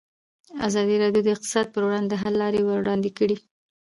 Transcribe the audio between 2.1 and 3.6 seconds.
د حل لارې وړاندې کړي.